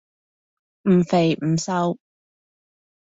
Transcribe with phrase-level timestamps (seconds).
[0.89, 1.99] 唔肥唔瘦